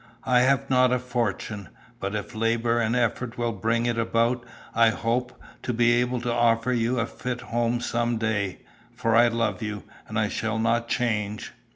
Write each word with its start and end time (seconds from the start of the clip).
I 0.25 0.39
have 0.39 0.67
not 0.67 0.91
a 0.91 0.97
fortune, 0.97 1.69
but 1.99 2.15
if 2.15 2.33
labour 2.33 2.79
and 2.79 2.95
effort 2.95 3.37
will 3.37 3.51
bring 3.51 3.85
it 3.85 3.99
about 3.99 4.43
I 4.73 4.89
hope 4.89 5.39
to 5.61 5.73
be 5.73 5.91
able 6.01 6.19
to 6.21 6.33
offer 6.33 6.73
you 6.73 6.97
a 6.99 7.05
fit 7.05 7.41
home 7.41 7.79
some 7.81 8.17
day, 8.17 8.61
for 8.95 9.15
I 9.15 9.27
love 9.27 9.61
you, 9.61 9.83
and 10.07 10.17
I 10.17 10.27
shall 10.27 10.57
not 10.57 10.87
change. 10.87 11.53